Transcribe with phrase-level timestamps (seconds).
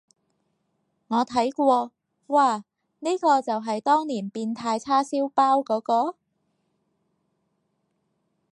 [1.09, 1.91] 我睇過，
[2.25, 2.63] 嘩，
[3.01, 6.15] 呢個就係當年變態叉燒包嗰個？